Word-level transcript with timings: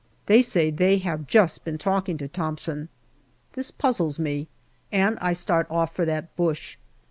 They 0.25 0.41
say 0.41 0.71
they 0.71 0.97
have 0.97 1.27
just 1.27 1.63
been 1.63 1.77
talking 1.77 2.17
to 2.17 2.27
Thomson. 2.27 2.89
This 3.53 3.69
puzzles 3.69 4.17
me, 4.17 4.47
and 4.91 5.19
I 5.21 5.33
start 5.33 5.67
off 5.69 5.93
for 5.95 6.05
that 6.05 6.35
bush. 6.35 6.77